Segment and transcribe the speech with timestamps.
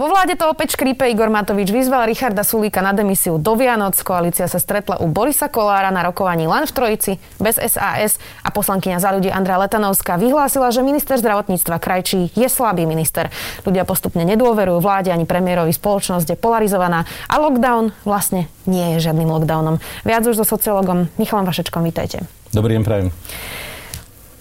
[0.00, 4.00] Vo vláde to opäť škrípe Igor Matovič vyzval Richarda Sulíka na demisiu do Vianoc.
[4.00, 8.96] Koalícia sa stretla u Borisa Kolára na rokovaní len v Trojici, bez SAS a poslankyňa
[8.96, 13.28] za ľudí Andrea Letanovská vyhlásila, že minister zdravotníctva Krajčí je slabý minister.
[13.68, 19.28] Ľudia postupne nedôverujú vláde ani premiérovi, spoločnosť je polarizovaná a lockdown vlastne nie je žiadnym
[19.28, 19.84] lockdownom.
[20.08, 22.24] Viac už so sociologom Michalom Vašečkom, vítajte.
[22.56, 23.12] Dobrý deň, prajem.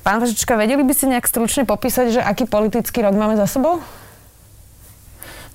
[0.08, 3.84] Pán Vašečka, vedeli by ste nejak stručne popísať, že aký politický rok máme za sebou?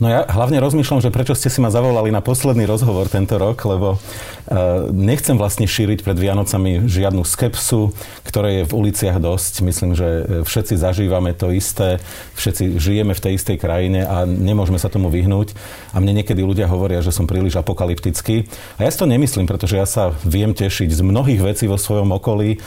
[0.03, 3.63] No ja hlavne rozmýšľam, že prečo ste si ma zavolali na posledný rozhovor tento rok,
[3.63, 7.95] lebo uh, nechcem vlastne šíriť pred Vianocami žiadnu skepsu,
[8.27, 9.63] ktoré je v uliciach dosť.
[9.63, 12.03] Myslím, že e, všetci zažívame to isté,
[12.35, 15.55] všetci žijeme v tej istej krajine a nemôžeme sa tomu vyhnúť.
[15.95, 18.51] A mne niekedy ľudia hovoria, že som príliš apokalyptický.
[18.83, 22.11] A ja si to nemyslím, pretože ja sa viem tešiť z mnohých vecí vo svojom
[22.19, 22.59] okolí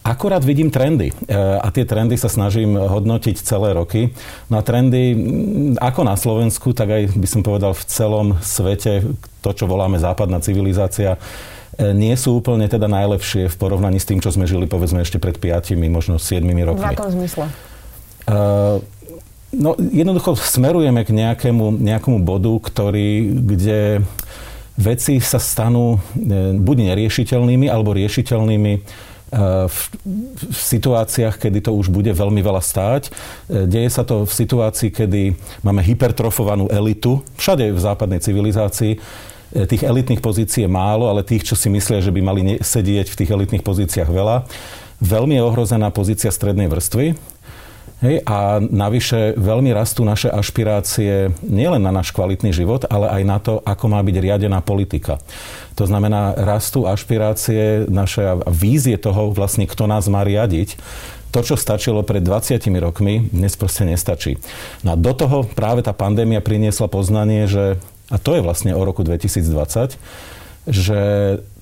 [0.00, 4.16] Akurát vidím trendy e, a tie trendy sa snažím hodnotiť celé roky.
[4.48, 5.12] No a trendy
[5.76, 9.04] ako na Slovensku, tak aj by som povedal v celom svete,
[9.44, 11.20] to, čo voláme západná civilizácia,
[11.76, 15.20] e, nie sú úplne teda najlepšie v porovnaní s tým, čo sme žili povedzme ešte
[15.20, 16.80] pred 5, možno 7 rokmi.
[16.80, 17.44] V akom zmysle?
[18.30, 18.80] Uh,
[19.52, 24.00] no, jednoducho smerujeme k nejakému, nejakému bodu, ktorý, kde
[24.80, 26.00] veci sa stanú
[26.56, 28.72] buď neriešiteľnými, alebo riešiteľnými
[29.30, 29.78] v,
[30.50, 33.02] v situáciách, kedy to už bude veľmi veľa stáť.
[33.06, 33.10] E,
[33.70, 38.98] deje sa to v situácii, kedy máme hypertrofovanú elitu, všade v západnej civilizácii.
[38.98, 43.06] E, tých elitných pozícií je málo, ale tých, čo si myslia, že by mali sedieť
[43.06, 44.50] v tých elitných pozíciách veľa.
[45.00, 47.14] Veľmi je ohrozená pozícia strednej vrstvy.
[48.00, 53.36] Hej, a navyše veľmi rastú naše ašpirácie nielen na náš kvalitný život, ale aj na
[53.36, 55.20] to, ako má byť riadená politika.
[55.76, 60.80] To znamená, rastú ašpirácie naše vízie toho vlastne, kto nás má riadiť.
[61.36, 64.40] To, čo stačilo pred 20 rokmi, dnes proste nestačí.
[64.80, 67.76] No a do toho práve tá pandémia priniesla poznanie, že,
[68.08, 70.00] a to je vlastne o roku 2020,
[70.72, 71.00] že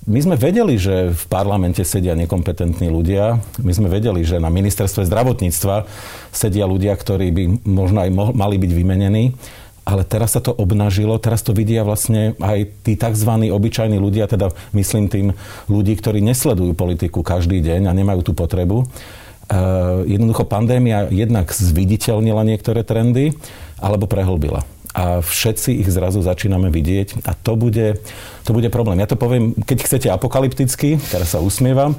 [0.08, 3.36] my sme vedeli, že v parlamente sedia nekompetentní ľudia.
[3.60, 5.84] My sme vedeli, že na ministerstve zdravotníctva
[6.32, 9.36] sedia ľudia, ktorí by možno aj mali byť vymenení.
[9.84, 13.48] Ale teraz sa to obnažilo, teraz to vidia vlastne aj tí tzv.
[13.48, 15.26] obyčajní ľudia, teda myslím tým
[15.69, 18.84] ľudí, ktorí nesledujú politiku každý deň a nemajú tú potrebu.
[19.48, 23.32] Uh, jednoducho pandémia jednak zviditeľnila niektoré trendy
[23.80, 24.60] alebo prehlbila
[24.97, 28.00] a všetci ich zrazu začíname vidieť a to bude,
[28.44, 29.00] to bude problém.
[29.00, 31.97] Ja to poviem, keď chcete apokalypticky, teraz sa usmievam,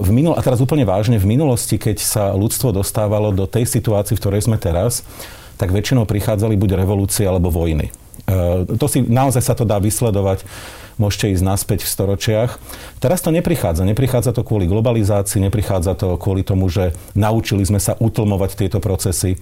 [0.00, 4.14] v minul- a teraz úplne vážne, v minulosti, keď sa ľudstvo dostávalo do tej situácii,
[4.14, 5.02] v ktorej sme teraz,
[5.58, 7.90] tak väčšinou prichádzali buď revolúcie alebo vojny.
[8.78, 10.46] To si, naozaj sa to dá vysledovať
[10.98, 12.50] môžete ísť naspäť v storočiach.
[13.02, 13.82] Teraz to neprichádza.
[13.82, 19.34] Neprichádza to kvôli globalizácii, neprichádza to kvôli tomu, že naučili sme sa utlmovať tieto procesy.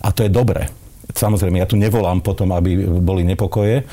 [0.00, 0.72] A to je dobré.
[1.12, 3.84] Samozrejme, ja tu nevolám potom, aby boli nepokoje,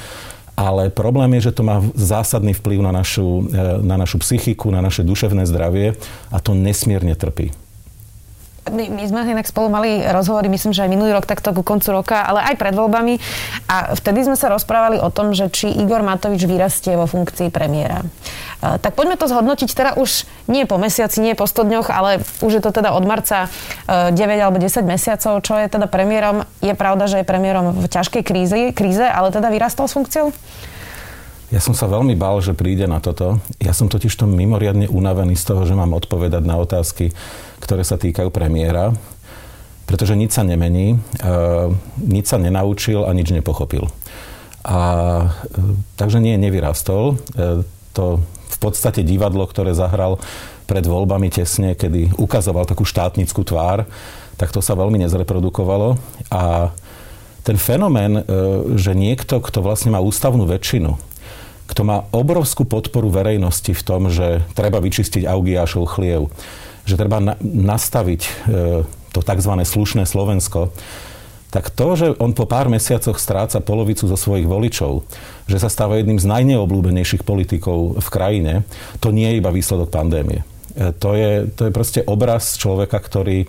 [0.55, 4.83] ale problém je, že to má zásadný vplyv na našu, e, na našu psychiku, na
[4.83, 5.97] naše duševné zdravie
[6.31, 7.51] a to nesmierne trpí.
[8.69, 11.97] My, my sme inak spolu mali rozhovory, myslím, že aj minulý rok, takto ku koncu
[11.97, 13.17] roka, ale aj pred voľbami.
[13.65, 18.05] A vtedy sme sa rozprávali o tom, že či Igor Matovič vyrastie vo funkcii premiéra.
[18.61, 22.21] E, tak poďme to zhodnotiť teda už nie po mesiaci, nie po 100 dňoch, ale
[22.45, 23.49] už je to teda od marca
[23.89, 26.45] 9 e, alebo 10 mesiacov, čo je teda premiérom.
[26.61, 30.29] Je pravda, že je premiérom v ťažkej kríze, kríze ale teda vyrastol s funkciou?
[31.51, 33.43] Ja som sa veľmi bál, že príde na toto.
[33.59, 37.11] Ja som totiž to mimoriadne unavený z toho, že mám odpovedať na otázky,
[37.61, 38.91] ktoré sa týkajú premiéra,
[39.85, 41.69] pretože nič sa nemení, uh,
[42.01, 43.87] nič sa nenaučil a nič nepochopil.
[44.65, 44.79] A,
[45.29, 47.21] uh, takže nie, nevyrastol.
[47.37, 47.61] Uh,
[47.93, 50.17] to v podstate divadlo, ktoré zahral
[50.65, 53.83] pred voľbami tesne, kedy ukazoval takú štátnickú tvár,
[54.39, 55.99] tak to sa veľmi nezreprodukovalo.
[56.31, 56.71] A
[57.43, 58.21] ten fenomén,
[58.77, 60.95] že niekto, kto vlastne má ústavnú väčšinu,
[61.67, 66.27] kto má obrovskú podporu verejnosti v tom, že treba vyčistiť Augiášov chliev,
[66.85, 68.31] že treba na, nastaviť e,
[69.11, 69.53] to tzv.
[69.61, 70.71] slušné Slovensko,
[71.51, 75.03] tak to, že on po pár mesiacoch stráca polovicu zo svojich voličov,
[75.51, 78.53] že sa stáva jedným z najneobľúbenejších politikov v krajine,
[79.03, 80.47] to nie je iba výsledok pandémie.
[80.73, 83.45] E, to je, to je proste obraz človeka, ktorý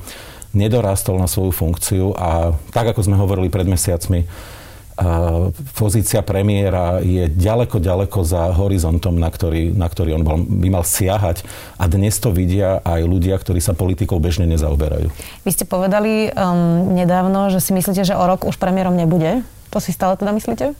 [0.52, 4.28] nedorástol na svoju funkciu a tak, ako sme hovorili pred mesiacmi,
[5.74, 10.24] pozícia premiéra je ďaleko, ďaleko za horizontom, na ktorý, na ktorý on
[10.60, 11.42] by mal siahať.
[11.80, 15.08] A dnes to vidia aj ľudia, ktorí sa politikou bežne nezaoberajú.
[15.42, 19.40] Vy ste povedali um, nedávno, že si myslíte, že o rok už premiérom nebude.
[19.72, 20.76] To si stále teda myslíte?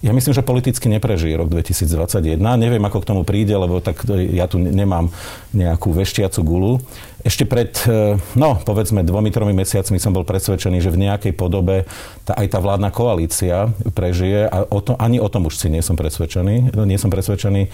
[0.00, 2.40] Ja myslím, že politicky neprežije rok 2021.
[2.40, 5.12] Neviem, ako k tomu príde, lebo tak ja tu nemám
[5.52, 6.72] nejakú veštiacu gulu.
[7.20, 11.84] Ešte pred, e, no, povedzme, dvomi, tromi mesiacmi som bol presvedčený, že v nejakej podobe
[12.24, 15.84] tá, aj tá vládna koalícia prežije a o to, ani o tom už si nie
[15.84, 16.72] som presvedčený.
[16.88, 17.68] Nie som presvedčený.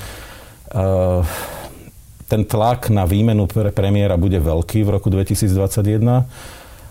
[0.75, 1.23] Uh,
[2.27, 6.27] ten tlak na výmenu pre premiéra bude veľký v roku 2021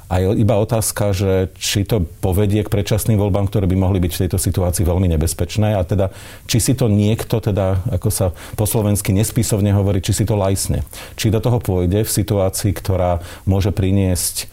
[0.06, 4.12] a je iba otázka, že či to povedie k predčasným voľbám, ktoré by mohli byť
[4.14, 6.14] v tejto situácii veľmi nebezpečné a teda
[6.46, 10.86] či si to niekto, teda ako sa po slovensky nespisovne hovorí, či si to lajsne.
[11.18, 14.46] Či do toho pôjde v situácii, ktorá môže priniesť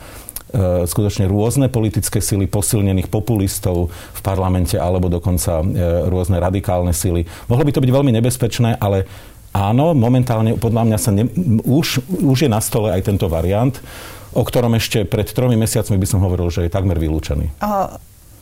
[0.57, 5.65] e, skutočne rôzne politické sily posilnených populistov v parlamente alebo dokonca e,
[6.09, 7.29] rôzne radikálne sily.
[7.53, 9.05] Mohlo by to byť veľmi nebezpečné, ale
[9.53, 11.29] áno, momentálne podľa mňa sa ne,
[11.69, 13.77] už, už je na stole aj tento variant
[14.33, 17.53] o ktorom ešte pred tromi mesiacmi by som hovoril, že je takmer vylúčený.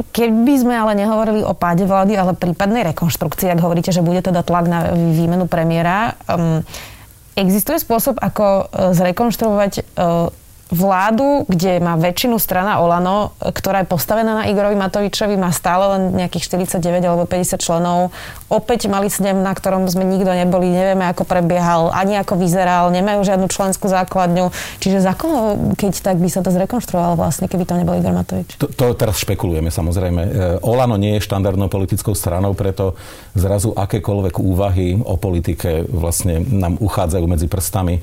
[0.00, 4.40] Keby sme ale nehovorili o páde vlády, ale prípadnej rekonštrukcii, ak hovoríte, že bude teda
[4.40, 6.64] tlak na výmenu premiéra, um,
[7.37, 10.32] existuje spôsob, ako uh, zrekonštruovať uh,
[10.70, 16.02] vládu, kde má väčšinu strana Olano, ktorá je postavená na Igorovi Matovičovi, má stále len
[16.14, 16.46] nejakých
[16.78, 18.14] 49 alebo 50 členov.
[18.46, 23.26] Opäť mali snem, na ktorom sme nikto neboli, nevieme, ako prebiehal, ani ako vyzeral, nemajú
[23.26, 24.55] žiadnu členskú základňu.
[24.78, 28.55] Čiže za koho, keď tak by sa to zrekonštruovalo vlastne, keby to nebol Igor Matovič?
[28.62, 30.23] To, to teraz špekulujeme samozrejme.
[30.23, 30.31] E,
[30.62, 32.94] Olano nie je štandardnou politickou stranou, preto
[33.34, 37.99] zrazu akékoľvek úvahy o politike vlastne nám uchádzajú medzi prstami.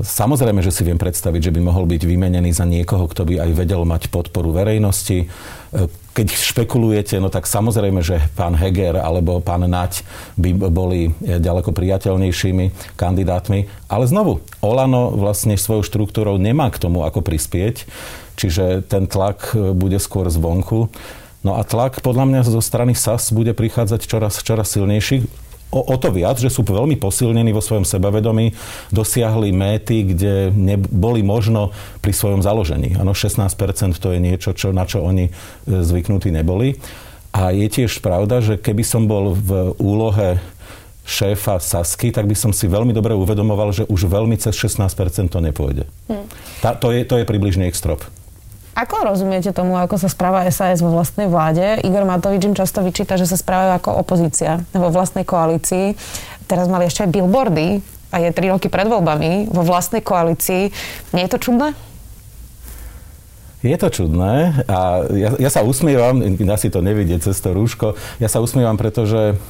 [0.00, 3.50] Samozrejme, že si viem predstaviť, že by mohol byť vymenený za niekoho, kto by aj
[3.52, 5.18] vedel mať podporu verejnosti.
[5.20, 5.26] E,
[6.16, 10.00] keď špekulujete, no tak samozrejme, že pán Heger alebo pán Nať
[10.40, 13.68] by boli ďaleko priateľnejšími kandidátmi.
[13.92, 17.84] Ale znovu, Olano vlastne svojou štruktúrou nemá k tomu, ako prispieť,
[18.40, 20.88] čiže ten tlak e, bude skôr zvonku.
[21.44, 25.43] No a tlak podľa mňa zo strany SAS bude prichádzať čoraz, čoraz silnejší
[25.74, 28.54] o, o to viac, že sú veľmi posilnení vo svojom sebavedomí,
[28.94, 32.94] dosiahli méty, kde boli možno pri svojom založení.
[32.94, 35.32] Áno, 16% to je niečo, čo, na čo oni e,
[35.66, 36.78] zvyknutí neboli.
[37.34, 40.38] A je tiež pravda, že keby som bol v úlohe
[41.04, 45.38] šéfa Sasky, tak by som si veľmi dobre uvedomoval, že už veľmi cez 16% to
[45.42, 45.84] nepôjde.
[46.08, 46.24] Hmm.
[46.62, 48.06] Tá, to, je, to je približne ich strop.
[48.74, 51.78] Ako rozumiete tomu, ako sa správa SAS vo vlastnej vláde?
[51.86, 55.94] Igor Matovič im často vyčíta, že sa správajú ako opozícia vo vlastnej koalícii.
[56.50, 57.78] Teraz mali ešte aj billboardy
[58.10, 60.74] a je tri roky pred voľbami vo vlastnej koalícii.
[61.14, 61.70] Nie je to čudné?
[63.62, 66.20] Je to čudné a ja, ja sa usmievam,
[66.60, 69.40] si to nevidie cez to rúško, ja sa usmievam, pretože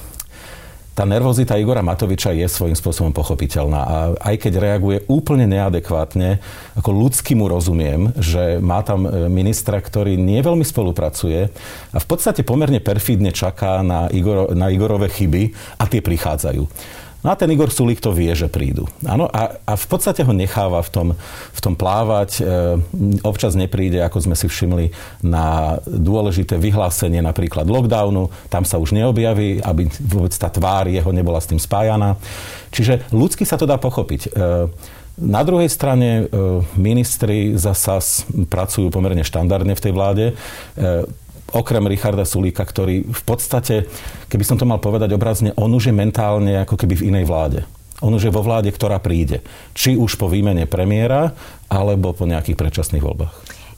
[0.94, 6.38] tá nervozita Igora Matoviča je svojím spôsobom pochopiteľná a aj keď reaguje úplne neadekvátne,
[6.78, 11.50] ako ľudský mu rozumiem, že má tam e, ministra, ktorý nie veľmi spolupracuje
[11.90, 15.50] a v podstate pomerne perfídne čaká na, Igor, na Igorové chyby
[15.82, 16.62] a tie prichádzajú.
[17.24, 18.84] No a ten Igor Sulík to vie, že prídu.
[19.00, 21.08] Áno, a, a v podstate ho necháva v tom,
[21.56, 22.30] v tom plávať.
[22.36, 22.42] E,
[23.24, 24.92] občas nepríde, ako sme si všimli,
[25.24, 28.28] na dôležité vyhlásenie napríklad lockdownu.
[28.52, 32.20] Tam sa už neobjaví, aby vôbec tá tvár jeho nebola s tým spájaná.
[32.68, 34.28] Čiže ľudsky sa to dá pochopiť.
[34.28, 34.68] E,
[35.14, 36.44] na druhej strane e,
[36.76, 40.24] ministri za SAS pracujú pomerne štandardne v tej vláde.
[41.52, 43.84] Okrem Richarda Sulíka, ktorý v podstate,
[44.32, 47.60] keby som to mal povedať obrazne, on už je mentálne ako keby v inej vláde.
[48.02, 49.44] On už je vo vláde, ktorá príde.
[49.76, 51.36] Či už po výmene premiéra,
[51.70, 53.34] alebo po nejakých predčasných voľbách.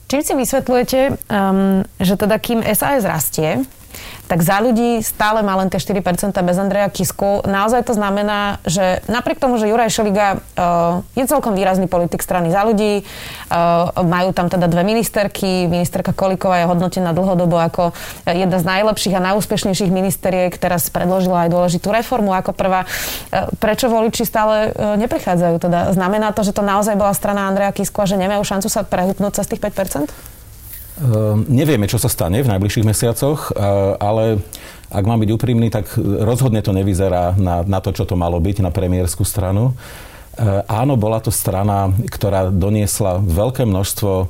[0.07, 3.67] Čím si vysvetľujete, um, že teda kým SAS rastie,
[4.27, 7.47] tak za ľudí stále má len tie 4% bez Andreja Kisku.
[7.47, 12.51] Naozaj to znamená, že napriek tomu, že Juraj Šeliga uh, je celkom výrazný politik strany
[12.51, 17.95] za ľudí, uh, majú tam teda dve ministerky, ministerka Kolíková je hodnotená dlhodobo ako
[18.27, 22.83] jedna z najlepších a najúspešnejších ministeriek, teraz predložila aj dôležitú reformu ako prvá.
[23.31, 25.55] Uh, prečo voliči stále uh, neprichádzajú?
[25.63, 28.83] Teda znamená to, že to naozaj bola strana Andreja Kisku a že nemajú šancu sa
[28.83, 30.36] prehupnúť cez tých 5%?
[30.97, 33.53] Ehm, nevieme, čo sa stane v najbližších mesiacoch,
[34.01, 34.41] ale
[34.89, 38.65] ak mám byť úprimný, tak rozhodne to nevyzerá na, na to, čo to malo byť,
[38.65, 39.77] na premiérskú stranu.
[40.37, 44.29] Ehm, áno, bola to strana, ktorá doniesla veľké množstvo ehm,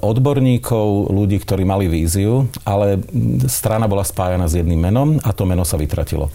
[0.00, 3.04] odborníkov, ľudí, ktorí mali víziu, ale
[3.44, 6.32] strana bola spájana s jedným menom a to meno sa vytratilo.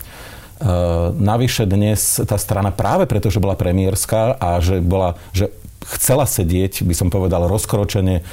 [1.20, 5.52] Navyše dnes tá strana práve preto, že bola premiérska a že, bola, že
[5.98, 8.24] chcela sedieť, by som povedal, rozkročene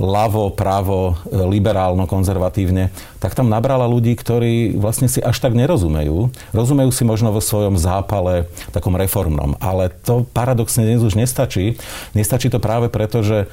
[0.00, 2.88] ľavo, pravo, liberálno, konzervatívne,
[3.20, 6.32] tak tam nabrala ľudí, ktorí vlastne si až tak nerozumejú.
[6.56, 11.76] Rozumejú si možno vo svojom zápale takom reformnom, ale to paradoxne dnes už nestačí.
[12.16, 13.52] Nestačí to práve preto, že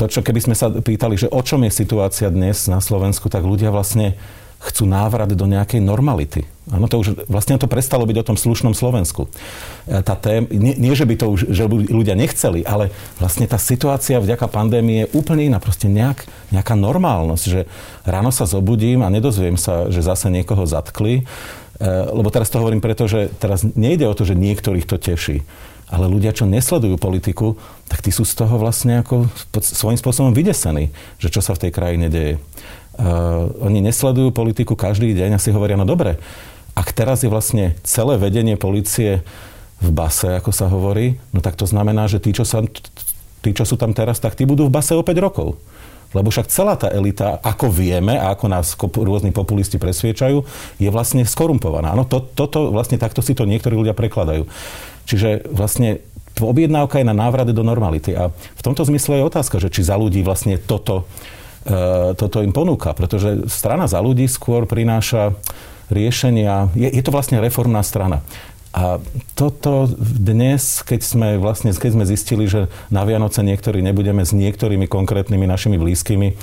[0.00, 3.44] to, čo keby sme sa pýtali, že o čom je situácia dnes na Slovensku, tak
[3.44, 4.16] ľudia vlastne
[4.60, 6.55] chcú návrat do nejakej normality.
[6.66, 9.30] Áno, to už vlastne to prestalo byť o tom slušnom Slovensku.
[9.86, 12.90] E, tá tém, nie, nie, že by to už že ľudia nechceli, ale
[13.22, 15.62] vlastne tá situácia vďaka pandémie je úplne iná.
[15.62, 17.70] Proste nejak, nejaká normálnosť, že
[18.02, 21.22] ráno sa zobudím a nedozviem sa, že zase niekoho zatkli.
[21.22, 25.46] E, lebo teraz to hovorím preto, že teraz nejde o to, že niektorých to teší.
[25.86, 27.54] Ale ľudia, čo nesledujú politiku,
[27.86, 29.30] tak tí sú z toho vlastne ako
[29.62, 30.90] svojím spôsobom vydesení,
[31.22, 32.42] že čo sa v tej krajine deje.
[32.96, 36.18] Uh, oni nesledujú politiku každý deň a si hovoria, no dobre,
[36.76, 39.24] ak teraz je vlastne celé vedenie policie
[39.80, 42.60] v base, ako sa hovorí, no tak to znamená, že tí, čo, sa,
[43.40, 45.56] tí, čo sú tam teraz, tak tí budú v base o 5 rokov.
[46.14, 50.44] Lebo však celá tá elita, ako vieme a ako nás rôzni populisti presviečajú,
[50.78, 51.92] je vlastne skorumpovaná.
[51.92, 54.46] Áno, to, toto, vlastne takto si to niektorí ľudia prekladajú.
[55.04, 56.00] Čiže vlastne
[56.38, 58.12] objednávka je na návrate do normality.
[58.12, 61.08] A v tomto zmysle je otázka, že či za ľudí vlastne toto,
[61.64, 62.92] e, toto im ponúka.
[62.92, 65.36] Pretože strana za ľudí skôr prináša
[65.90, 66.70] riešenia.
[66.74, 68.22] Je, je to vlastne reformná strana.
[68.76, 69.00] A
[69.32, 74.84] toto dnes, keď sme, vlastne, keď sme zistili, že na Vianoce niektorí nebudeme s niektorými
[74.84, 76.36] konkrétnymi našimi blízkymi,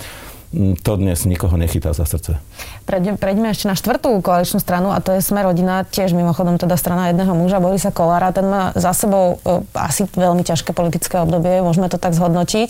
[0.86, 2.38] to dnes nikoho nechytá za srdce.
[2.86, 7.10] Prejdeme, ešte na štvrtú koaličnú stranu a to je Sme rodina, tiež mimochodom teda strana
[7.10, 8.30] jedného muža, Borisa Kolára.
[8.30, 12.70] Ten má za sebou uh, asi veľmi ťažké politické obdobie, môžeme to tak zhodnotiť.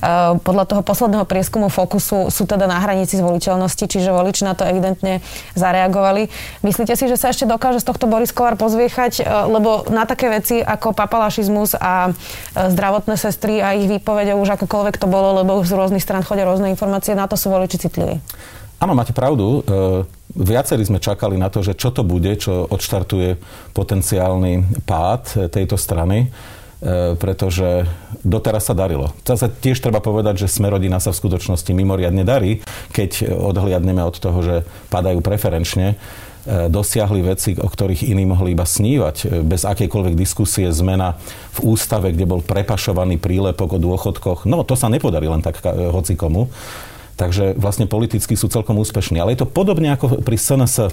[0.00, 4.66] Uh, podľa toho posledného prieskumu Fokusu sú teda na hranici zvoliteľnosti, čiže voliči na to
[4.66, 5.22] evidentne
[5.54, 6.32] zareagovali.
[6.66, 9.22] Myslíte si, že sa ešte dokáže z tohto Boris Kolár pozviechať?
[9.22, 12.10] Uh, lebo na také veci ako papalašizmus a
[12.56, 16.72] zdravotné sestry a ich výpovede už akokoľvek to bolo, lebo z rôznych stran chodia rôzne
[16.72, 18.16] informácie, na to sú voliči citliví.
[18.80, 19.60] Áno, máte pravdu.
[19.60, 23.36] E, viacerí sme čakali na to, že čo to bude, čo odštartuje
[23.76, 27.84] potenciálny pád tejto strany, e, pretože
[28.24, 29.12] doteraz sa darilo.
[29.20, 32.64] Zase tiež treba povedať, že Smerodina sa v skutočnosti mimoriadne darí,
[32.96, 34.56] keď odhliadneme od toho, že
[34.88, 36.00] padajú preferenčne
[36.48, 39.44] e, dosiahli veci, o ktorých iní mohli iba snívať.
[39.44, 41.20] Bez akejkoľvek diskusie zmena
[41.52, 44.48] v ústave, kde bol prepašovaný prílepok o dôchodkoch.
[44.48, 46.48] No, to sa nepodarí len tak hoci komu.
[47.20, 49.20] Takže vlastne politicky sú celkom úspešní.
[49.20, 50.90] Ale je to podobne ako pri SNS e,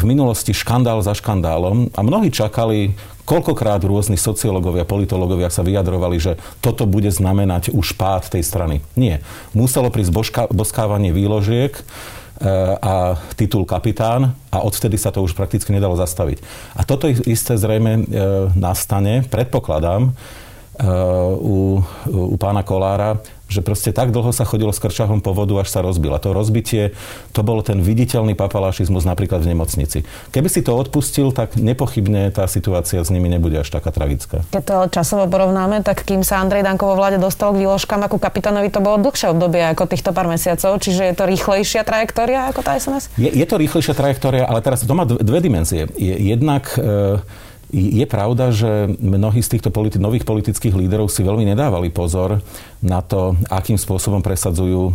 [0.00, 2.96] v minulosti škandál za škandálom a mnohí čakali,
[3.28, 6.32] koľkokrát rôzni sociológovia, politológovia sa vyjadrovali, že
[6.64, 8.80] toto bude znamenať už pád tej strany.
[8.96, 9.20] Nie.
[9.52, 11.82] Muselo prísť božka, boskávanie výložiek e,
[12.80, 16.40] a titul kapitán a odvtedy sa to už prakticky nedalo zastaviť.
[16.72, 18.02] A toto isté zrejme e,
[18.56, 20.16] nastane, predpokladám,
[21.40, 23.16] u, u pána Kolára,
[23.56, 26.12] že proste tak dlho sa chodilo s krčahom po vodu, až sa rozbil.
[26.12, 26.92] A to rozbitie,
[27.32, 29.98] to bol ten viditeľný papalašizmus napríklad v nemocnici.
[30.36, 34.44] Keby si to odpustil, tak nepochybne tá situácia s nimi nebude až taká tragická.
[34.52, 38.20] Keď to časovo porovnáme, tak kým sa Andrej Danko vo vláde dostal k výložkám ako
[38.20, 42.60] kapitánovi, to bolo dlhšie obdobie ako týchto pár mesiacov, čiže je to rýchlejšia trajektória ako
[42.60, 43.08] tá SMS?
[43.16, 45.88] Je, je to rýchlejšia trajektória, ale teraz to má dve dimenzie.
[45.96, 47.22] Je, jednak e,
[47.74, 52.38] je pravda, že mnohí z týchto politi- nových politických líderov si veľmi nedávali pozor
[52.78, 54.92] na to, akým spôsobom presadzujú e,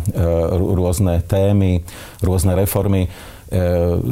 [0.56, 1.84] rôzne témy,
[2.24, 3.06] rôzne reformy.
[3.06, 3.08] E,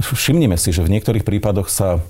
[0.04, 2.04] všimnime si, že v niektorých prípadoch sa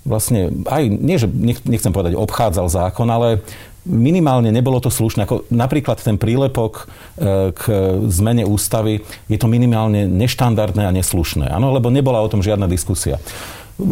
[0.00, 1.28] vlastne aj, nie že
[1.68, 3.44] nechcem povedať obchádzal zákon, ale
[3.84, 5.24] minimálne nebolo to slušné.
[5.24, 7.62] Ako napríklad ten prílepok e, k
[8.08, 11.48] zmene ústavy je to minimálne neštandardné a neslušné.
[11.48, 13.20] Áno, lebo nebola o tom žiadna diskusia.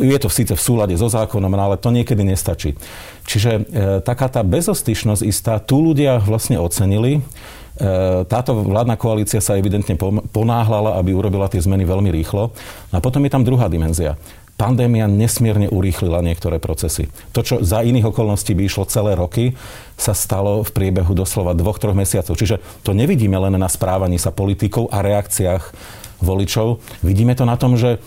[0.04, 2.76] Je to síce v súlade so zákonom, no ale to niekedy nestačí.
[3.24, 3.60] Čiže e,
[4.04, 7.18] taká tá bezostyšnosť istá, tu ľudia vlastne ocenili.
[7.18, 7.20] E,
[8.28, 9.96] táto vládna koalícia sa evidentne
[10.32, 12.52] ponáhľala, aby urobila tie zmeny veľmi rýchlo.
[12.92, 14.20] A potom je tam druhá dimenzia
[14.58, 17.06] pandémia nesmierne urýchlila niektoré procesy.
[17.30, 19.54] To, čo za iných okolností by išlo celé roky,
[19.94, 22.34] sa stalo v priebehu doslova dvoch, troch mesiacov.
[22.34, 25.62] Čiže to nevidíme len na správaní sa politikov a reakciách
[26.18, 26.82] voličov.
[27.06, 28.02] Vidíme to na tom, že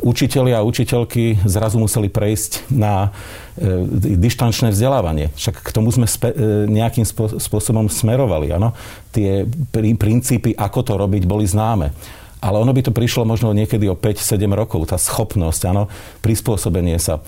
[0.00, 3.12] učitelia a učiteľky zrazu museli prejsť na
[3.60, 3.84] e,
[4.16, 5.36] dištančné vzdelávanie.
[5.36, 7.04] Však k tomu sme spe, e, nejakým
[7.36, 8.56] spôsobom smerovali.
[8.56, 8.72] Ano?
[9.12, 11.92] Tie princípy, ako to robiť, boli známe.
[12.40, 15.88] Ale ono by to prišlo možno niekedy o 5-7 rokov, tá schopnosť, ano,
[16.20, 17.24] prispôsobenie sa.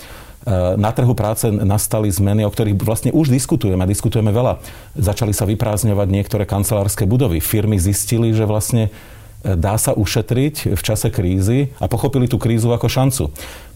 [0.77, 4.61] Na trhu práce nastali zmeny, o ktorých vlastne už diskutujeme, diskutujeme veľa.
[4.95, 7.41] Začali sa vyprázdňovať niektoré kancelárske budovy.
[7.43, 8.93] Firmy zistili, že vlastne
[9.43, 13.25] dá sa ušetriť v čase krízy a pochopili tú krízu ako šancu.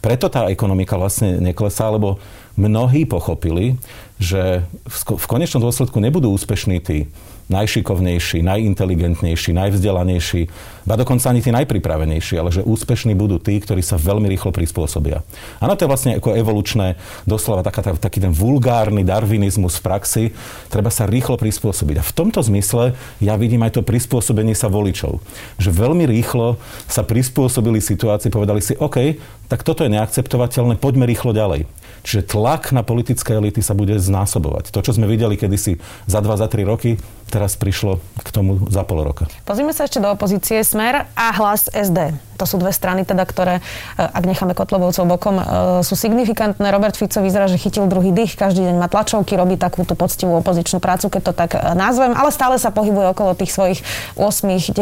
[0.00, 2.18] Preto tá ekonomika vlastne neklesá, lebo
[2.56, 3.76] mnohí pochopili,
[4.16, 7.06] že v konečnom dôsledku nebudú úspešní tí
[7.50, 10.42] najšikovnejší, najinteligentnejší, najvzdelanejší,
[10.86, 15.26] ba dokonca ani tí najpripravenejší, ale že úspešní budú tí, ktorí sa veľmi rýchlo prispôsobia.
[15.58, 16.94] Áno, to je vlastne ako evolučné,
[17.26, 20.24] doslova taká, taký ten vulgárny darvinizmus v praxi.
[20.70, 21.96] Treba sa rýchlo prispôsobiť.
[22.00, 25.18] A v tomto zmysle ja vidím aj to prispôsobenie sa voličov.
[25.58, 29.18] Že veľmi rýchlo sa prispôsobili situácii, povedali si, OK,
[29.50, 31.66] tak toto je neakceptovateľné, poďme rýchlo ďalej.
[32.06, 34.72] Čiže tlak na politické elity sa bude znásobovať.
[34.72, 35.76] To, čo sme videli kedysi
[36.08, 36.96] za 2, za 3 roky,
[37.30, 39.30] teraz prišlo k tomu za pol roka.
[39.46, 42.12] Pozrime sa ešte do opozície Smer a hlas SD.
[42.36, 43.62] To sú dve strany, teda, ktoré, e,
[44.00, 45.44] ak necháme Kotlebovcov bokom, e,
[45.86, 46.72] sú signifikantné.
[46.72, 50.40] Robert Fico vyzerá, že chytil druhý dých, každý deň má tlačovky, robí takú tú poctivú
[50.40, 53.80] opozičnú prácu, keď to tak e, nazvem, ale stále sa pohybuje okolo tých svojich
[54.16, 54.74] 8-9%.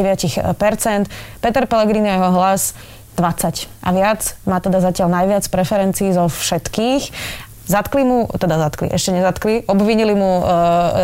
[1.42, 2.78] Peter Pellegrini a jeho hlas
[3.18, 4.38] 20 a viac.
[4.46, 7.02] Má teda zatiaľ najviac preferencií zo všetkých.
[7.68, 10.42] Zatkli mu, teda zatkli, ešte nezatkli, obvinili mu e,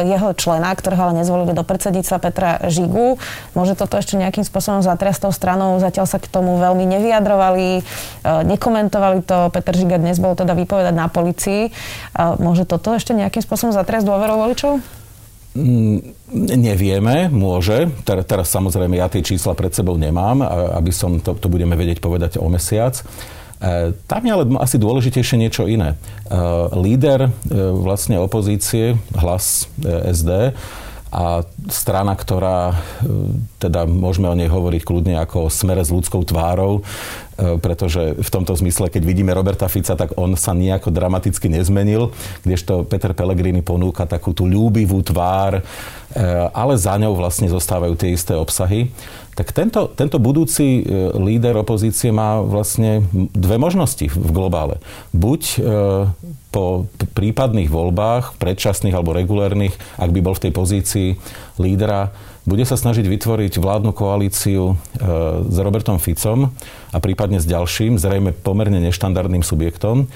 [0.08, 3.20] jeho člena, ktorého ale nezvolili do predsedníctva Petra Žigu.
[3.52, 7.82] Môže toto ešte nejakým spôsobom zatriasť tou stranou, zatiaľ sa k tomu veľmi nevyjadrovali, e,
[8.48, 9.52] nekomentovali to.
[9.52, 11.68] Peter Žiga dnes bol teda vypovedať na policii.
[11.68, 11.70] E,
[12.40, 14.80] môže toto ešte nejakým spôsobom zatriasť dôverou voličov?
[15.52, 16.16] Mm,
[16.64, 17.92] nevieme, môže.
[18.08, 20.40] Teraz, teraz samozrejme ja tie čísla pred sebou nemám,
[20.80, 23.04] aby som to, to budeme vedieť povedať o mesiac.
[23.64, 25.96] E, tam je ale asi dôležitejšie niečo iné.
[26.28, 26.36] E,
[26.76, 27.30] líder e,
[27.72, 30.52] vlastne opozície, hlas SD,
[31.14, 32.74] a strana, ktorá,
[33.62, 36.82] teda môžeme o nej hovoriť kľudne ako smere s ľudskou tvárou,
[37.62, 42.10] pretože v tomto zmysle, keď vidíme Roberta Fica, tak on sa nejako dramaticky nezmenil,
[42.42, 45.62] kdežto Peter Pellegrini ponúka takú tú ľúbivú tvár,
[46.50, 48.90] ale za ňou vlastne zostávajú tie isté obsahy.
[49.34, 50.82] Tak tento, tento budúci e,
[51.18, 53.02] líder opozície má vlastne
[53.34, 54.78] dve možnosti v globále.
[55.10, 55.56] Buď e,
[56.54, 56.86] po
[57.18, 61.08] prípadných voľbách, predčasných alebo regulérnych, ak by bol v tej pozícii
[61.58, 62.14] lídra,
[62.46, 64.74] bude sa snažiť vytvoriť vládnu koalíciu e,
[65.50, 66.54] s Robertom Ficom
[66.94, 70.06] a prípadne s ďalším, zrejme pomerne neštandardným subjektom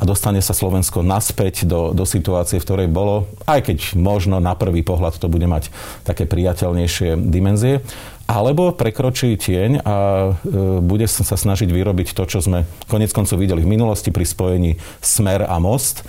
[0.00, 4.56] a dostane sa Slovensko naspäť do, do situácie, v ktorej bolo, aj keď možno na
[4.56, 5.68] prvý pohľad to bude mať
[6.08, 7.84] také priateľnejšie dimenzie
[8.30, 9.96] alebo prekročí tieň a
[10.30, 10.32] e,
[10.78, 15.42] bude sa snažiť vyrobiť to, čo sme konec koncov videli v minulosti pri spojení Smer
[15.50, 16.06] a Most,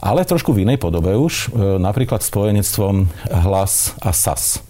[0.00, 4.69] ale trošku v inej podobe už, e, napríklad spojenectvom Hlas a SAS.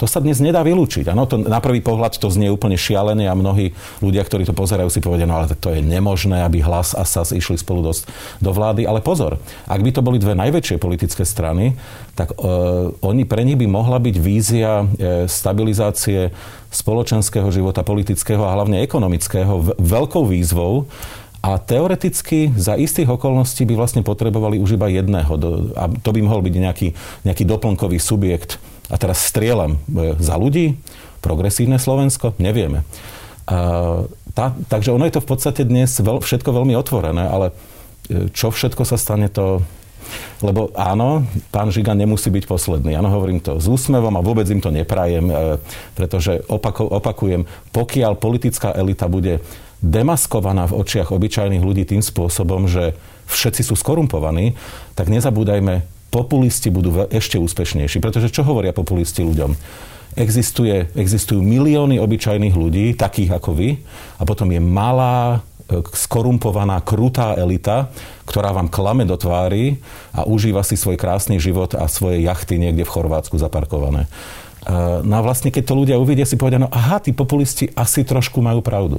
[0.00, 1.12] To sa dnes nedá vylúčiť.
[1.12, 4.88] Ano, to, na prvý pohľad to znie úplne šialené a mnohí ľudia, ktorí to pozerajú,
[4.88, 7.92] si povedia, no ale to je nemožné, aby hlas a SAS išli spolu do,
[8.40, 8.88] do vlády.
[8.88, 9.36] Ale pozor,
[9.68, 11.76] ak by to boli dve najväčšie politické strany,
[12.16, 12.36] tak e,
[12.96, 16.32] oni, pre nich by mohla byť vízia e, stabilizácie
[16.72, 20.88] spoločenského života, politického a hlavne ekonomického veľkou výzvou,
[21.40, 25.40] a teoreticky za istých okolností by vlastne potrebovali už iba jedného.
[25.72, 26.88] A to by mohol byť nejaký,
[27.24, 30.76] nejaký doplnkový subjekt a teraz strieľam e, za ľudí,
[31.22, 32.82] progresívne Slovensko, nevieme.
[33.46, 37.46] A, tá, takže ono je to v podstate dnes veľ, všetko veľmi otvorené, ale
[38.10, 39.62] e, čo všetko sa stane, to...
[40.42, 41.22] Lebo áno,
[41.54, 42.98] pán Žiga nemusí byť posledný.
[42.98, 45.34] Áno, hovorím to s úsmevom a vôbec im to neprajem, e,
[45.94, 49.38] pretože opako, opakujem, pokiaľ politická elita bude
[49.80, 52.92] demaskovaná v očiach obyčajných ľudí tým spôsobom, že
[53.30, 54.58] všetci sú skorumpovaní,
[54.98, 58.02] tak nezabúdajme, populisti budú ešte úspešnejší.
[58.02, 59.54] Pretože čo hovoria populisti ľuďom?
[60.18, 63.78] Existuje, existujú milióny obyčajných ľudí, takých ako vy,
[64.18, 67.94] a potom je malá, e, skorumpovaná, krutá elita,
[68.26, 69.78] ktorá vám klame do tvári
[70.10, 74.10] a užíva si svoj krásny život a svoje jachty niekde v Chorvátsku zaparkované.
[74.66, 74.68] E,
[75.06, 78.42] no a vlastne, keď to ľudia uvidia, si povedia, no aha, tí populisti asi trošku
[78.42, 78.98] majú pravdu.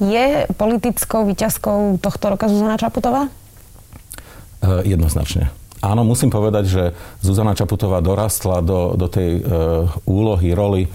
[0.00, 3.28] Je politickou výťazkou tohto roka Zuzana Čaputová?
[4.64, 5.52] E, jednoznačne.
[5.78, 6.82] Áno, musím povedať, že
[7.22, 9.42] Zuzana Čaputová dorastla do, do tej e,
[10.10, 10.90] úlohy, roli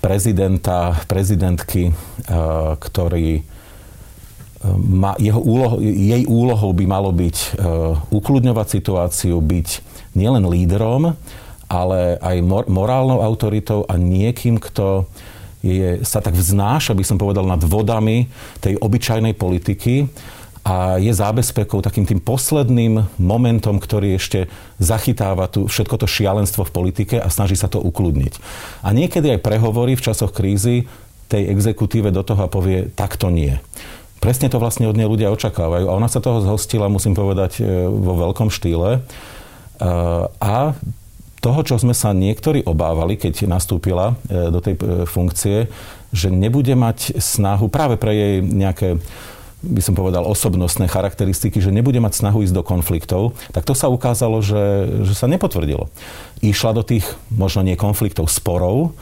[0.00, 1.92] prezidenta, prezidentky, e,
[2.80, 3.42] ktorý e,
[4.78, 7.48] má, jeho úloho, jej úlohou by malo byť e,
[8.08, 9.68] ukludňovať situáciu, byť
[10.16, 11.12] nielen lídrom,
[11.68, 15.04] ale aj mor, morálnou autoritou a niekým, kto
[15.60, 18.30] je, sa tak vznáša, by som povedal, nad vodami
[18.62, 20.06] tej obyčajnej politiky
[20.66, 24.50] a je zábezpekou takým tým posledným momentom, ktorý ešte
[24.82, 28.34] zachytáva tu všetko to šialenstvo v politike a snaží sa to ukludniť.
[28.82, 30.90] A niekedy aj prehovorí v časoch krízy
[31.30, 33.54] tej exekutíve do toho a povie, tak to nie.
[34.18, 35.86] Presne to vlastne od nej ľudia očakávajú.
[35.86, 38.98] A ona sa toho zhostila, musím povedať, e, vo veľkom štýle.
[38.98, 39.00] E,
[40.26, 40.74] a
[41.38, 44.74] toho, čo sme sa niektorí obávali, keď nastúpila e, do tej
[45.06, 45.70] funkcie,
[46.10, 48.98] že nebude mať snahu práve pre jej nejaké
[49.66, 53.90] by som povedal, osobnostné charakteristiky, že nebude mať snahu ísť do konfliktov, tak to sa
[53.90, 55.90] ukázalo, že, že sa nepotvrdilo.
[56.40, 58.94] Išla do tých možno nie konfliktov, sporov,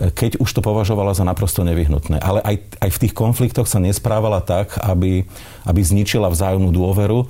[0.00, 2.24] keď už to považovala za naprosto nevyhnutné.
[2.24, 5.28] Ale aj, aj v tých konfliktoch sa nesprávala tak, aby,
[5.68, 7.28] aby zničila vzájomnú dôveru,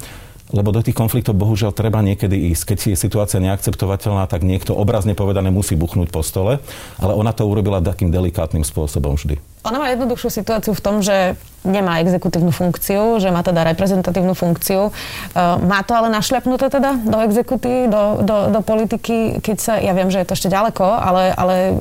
[0.51, 2.75] lebo do tých konfliktov bohužiaľ treba niekedy ísť.
[2.75, 6.59] Keď je situácia neakceptovateľná, tak niekto obrazne povedané musí buchnúť po stole,
[6.99, 9.39] ale ona to urobila takým delikátnym spôsobom vždy.
[9.61, 11.37] Ona má jednoduchšiu situáciu v tom, že
[11.69, 14.89] nemá exekutívnu funkciu, že má teda reprezentatívnu funkciu.
[14.89, 14.93] E,
[15.61, 20.09] má to ale našľapnuté teda do exekutívy, do, do, do politiky, keď sa, ja viem,
[20.09, 21.73] že je to ešte ďaleko, ale, ale e,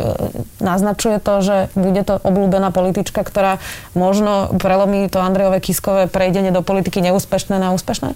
[0.59, 3.63] naznačuje to, že bude to obľúbená politička, ktorá
[3.95, 8.11] možno prelomí to Andrejové Kiskové prejdenie do politiky neúspešné na úspešné?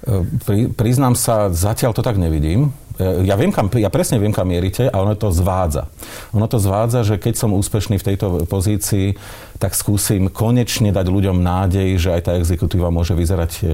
[0.00, 2.72] E, pri, priznám sa, zatiaľ to tak nevidím.
[2.96, 5.92] E, ja, viem, kam, ja presne viem, kam mierite a ono to zvádza.
[6.32, 9.20] Ono to zvádza, že keď som úspešný v tejto pozícii,
[9.60, 13.64] tak skúsim konečne dať ľuďom nádej, že aj tá exekutíva môže vyzerať e,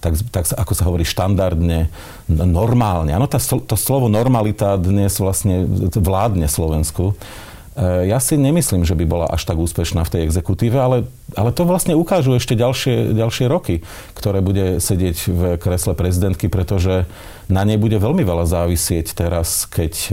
[0.00, 1.92] tak, tak ako sa hovorí, štandardne,
[2.28, 3.12] normálne.
[3.12, 7.12] Áno, to slovo normalita dnes vlastne vládne Slovensku.
[7.80, 11.50] E, ja si nemyslím, že by bola až tak úspešná v tej exekutíve, ale, ale
[11.56, 13.80] to vlastne ukážu ešte ďalšie, ďalšie roky,
[14.12, 17.08] ktoré bude sedieť v kresle prezidentky, pretože
[17.48, 19.92] na nej bude veľmi veľa závisieť teraz, keď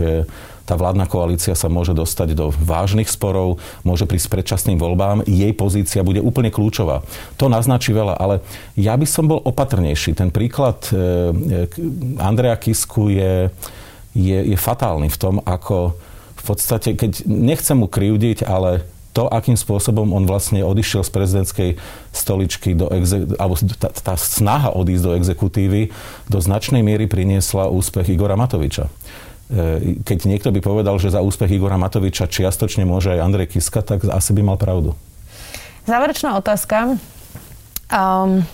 [0.64, 6.04] tá vládna koalícia sa môže dostať do vážnych sporov, môže prísť predčasným voľbám, jej pozícia
[6.04, 7.04] bude úplne kľúčová.
[7.40, 8.44] To naznačí veľa, ale
[8.76, 10.16] ja by som bol opatrnejší.
[10.16, 11.68] Ten príklad e,
[12.16, 13.52] Andreja Kisku je,
[14.16, 16.08] je, je fatálny v tom, ako
[16.48, 21.70] podstate, keď nechcem mu krivdiť, ale to, akým spôsobom on vlastne odišiel z prezidentskej
[22.14, 25.90] stoličky, do exe- alebo tá, tá snaha odísť do exekutívy,
[26.30, 28.86] do značnej miery priniesla úspech Igora Matoviča.
[29.50, 33.82] E, keď niekto by povedal, že za úspech Igora Matoviča čiastočne môže aj Andrej Kiska,
[33.82, 34.94] tak asi by mal pravdu.
[35.88, 37.00] Záverečná otázka.
[37.88, 38.44] Um,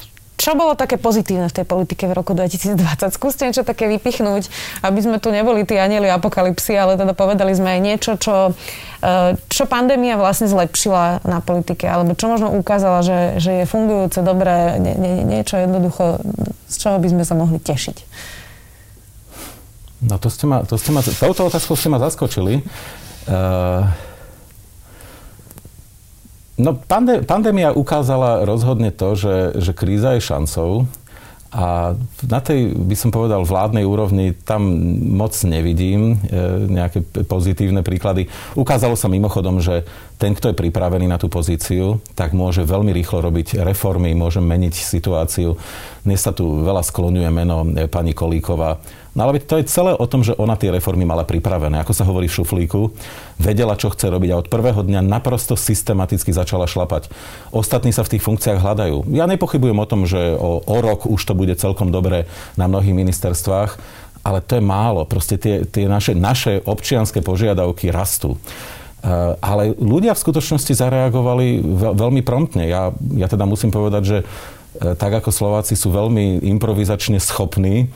[0.44, 2.76] čo bolo také pozitívne v tej politike v roku 2020?
[3.16, 4.52] Skúste niečo také vypichnúť,
[4.84, 8.52] aby sme tu neboli tí anieli apokalipsy, ale teda povedali sme aj niečo, čo,
[9.00, 14.20] e, čo pandémia vlastne zlepšila na politike, alebo čo možno ukázala, že, že je fungujúce,
[14.20, 16.20] dobré, nie, nie, niečo jednoducho,
[16.68, 17.96] z čoho by sme sa mohli tešiť.
[20.04, 22.60] No to ste ma, to ste ma, touto otázkou ste ma zaskočili.
[23.32, 24.12] Uh...
[26.54, 30.86] No, pandé, pandémia ukázala rozhodne to, že, že kríza je šancou
[31.54, 31.94] a
[32.26, 34.66] na tej, by som povedal, vládnej úrovni tam
[35.14, 38.26] moc nevidím e, nejaké pozitívne príklady.
[38.58, 39.86] Ukázalo sa mimochodom, že
[40.18, 44.74] ten, kto je pripravený na tú pozíciu, tak môže veľmi rýchlo robiť reformy, môže meniť
[44.74, 45.54] situáciu.
[46.02, 48.82] Dnes sa tu veľa skloňuje meno e, pani Kolíková
[49.14, 51.78] No ale to je celé o tom, že ona tie reformy mala pripravené.
[51.78, 52.90] Ako sa hovorí v šuflíku,
[53.38, 57.10] vedela, čo chce robiť a od prvého dňa naprosto systematicky začala šlapať.
[57.50, 59.10] Ostatní sa v tých funkciách hľadajú.
[59.10, 62.94] Ja nepochybujem o tom, že o, o rok už to bude celkom dobre na mnohých
[62.94, 63.76] ministerstvách,
[64.24, 65.04] ale to je málo.
[65.04, 68.40] Proste tie, tie naše, naše občianské požiadavky rastú.
[69.04, 71.60] Uh, ale ľudia v skutočnosti zareagovali
[71.92, 72.64] veľmi promptne.
[72.64, 77.92] Ja, ja teda musím povedať, že uh, tak ako Slováci sú veľmi improvizačne schopní,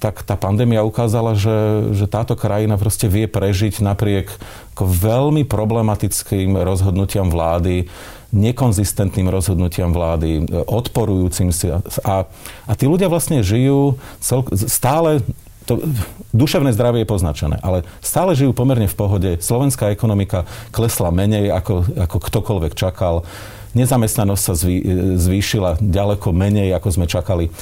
[0.00, 4.32] tak tá pandémia ukázala, že, že táto krajina proste vie prežiť napriek
[4.72, 7.84] ako veľmi problematickým rozhodnutiam vlády,
[8.32, 11.68] nekonzistentným rozhodnutiam vlády, odporujúcim si.
[11.68, 12.24] A,
[12.64, 15.20] a tí ľudia vlastne žijú cel, stále
[15.68, 15.84] to,
[16.32, 19.30] duševné zdravie je poznačené, ale stále žijú pomerne v pohode.
[19.36, 23.28] Slovenská ekonomika klesla menej, ako, ako ktokoľvek čakal.
[23.76, 24.82] Nezamestnanosť sa zvý,
[25.14, 27.52] zvýšila ďaleko menej, ako sme čakali.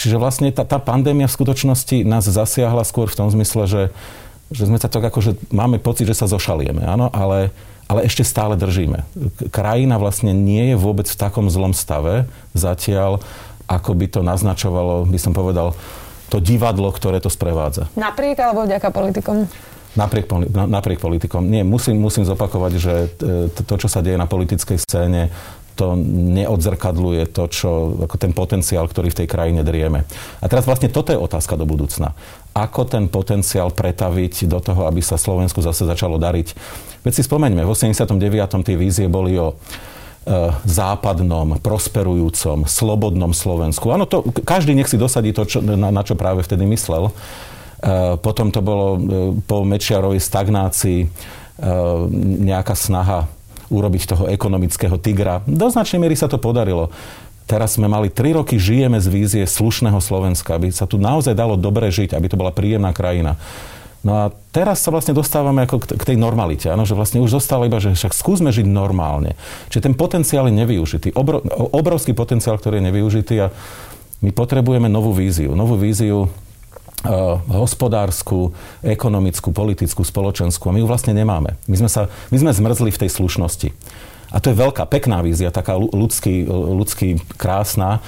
[0.00, 3.82] Čiže vlastne tá, tá pandémia v skutočnosti nás zasiahla skôr v tom zmysle, že,
[4.48, 7.52] že sme sa tak ako, že máme pocit, že sa zošalieme, áno, ale,
[7.84, 9.04] ale ešte stále držíme.
[9.52, 12.24] Krajina vlastne nie je vôbec v takom zlom stave
[12.56, 13.20] zatiaľ,
[13.68, 15.76] ako by to naznačovalo, by som povedal,
[16.32, 17.92] to divadlo, ktoré to sprevádza.
[17.92, 19.44] Napriek alebo vďaka politikom?
[19.98, 21.50] Napriek, napriek politikom.
[21.50, 22.94] Nie, musím, musím zopakovať, že
[23.66, 25.34] to, čo sa deje na politickej scéne,
[25.80, 25.96] to
[26.36, 27.70] neodzrkadluje to, čo,
[28.04, 30.04] ako ten potenciál, ktorý v tej krajine drieme.
[30.44, 32.12] A teraz vlastne toto je otázka do budúcna.
[32.52, 36.52] Ako ten potenciál pretaviť do toho, aby sa Slovensku zase začalo dariť?
[37.00, 38.12] Veď si spomeňme, v 89.
[38.60, 43.88] tie vízie boli o e, západnom, prosperujúcom, slobodnom Slovensku.
[43.88, 47.08] Áno, to, každý nech si dosadí to, čo, na, na čo práve vtedy myslel.
[47.08, 47.12] E,
[48.20, 48.98] potom to bolo e,
[49.48, 51.00] po Mečiarovej stagnácii
[52.40, 53.28] nejaká snaha
[53.70, 55.40] urobiť toho ekonomického tigra.
[55.46, 56.90] Do značnej miery sa to podarilo.
[57.46, 61.58] Teraz sme mali 3 roky, žijeme z vízie slušného Slovenska, aby sa tu naozaj dalo
[61.58, 63.34] dobre žiť, aby to bola príjemná krajina.
[64.00, 67.68] No a teraz sa vlastne dostávame ako k tej normalite, áno, že vlastne už zostalo
[67.68, 69.36] iba, že však skúsme žiť normálne.
[69.68, 73.52] Čiže ten potenciál je nevyužitý, obrov, obrovský potenciál, ktorý je nevyužitý a
[74.24, 75.52] my potrebujeme novú víziu.
[75.52, 76.32] Novú víziu
[77.48, 78.52] hospodárskú,
[78.84, 80.68] ekonomickú, politickú, spoločenskú.
[80.68, 81.56] A my ju vlastne nemáme.
[81.64, 83.68] My sme, sa, my sme zmrzli v tej slušnosti.
[84.30, 87.98] A to je veľká, pekná vízia, taká ľudský, ľudský krásna,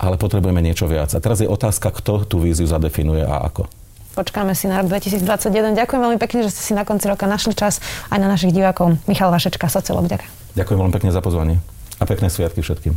[0.00, 1.12] ale potrebujeme niečo viac.
[1.12, 3.68] A teraz je otázka, kto tú víziu zadefinuje a ako.
[4.16, 5.76] Počkáme si na rok 2021.
[5.76, 8.96] Ďakujem veľmi pekne, že ste si na konci roka našli čas aj na našich divákov.
[9.04, 10.08] Michal Vašečka, sociolog.
[10.08, 10.56] Ďakujem.
[10.56, 11.60] Ďakujem veľmi pekne za pozvanie.
[12.00, 12.96] A pekné sviatky všetkým.